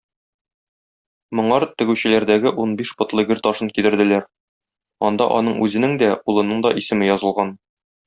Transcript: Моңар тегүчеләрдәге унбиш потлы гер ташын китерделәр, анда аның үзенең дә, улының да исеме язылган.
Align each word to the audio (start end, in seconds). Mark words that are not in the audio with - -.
Моңар 1.39 1.65
тегүчеләрдәге 1.81 2.55
унбиш 2.65 2.95
потлы 3.03 3.27
гер 3.33 3.43
ташын 3.49 3.71
китерделәр, 3.77 4.27
анда 5.11 5.31
аның 5.39 5.63
үзенең 5.69 5.97
дә, 6.05 6.13
улының 6.35 6.69
да 6.69 6.77
исеме 6.85 7.17
язылган. 7.17 7.59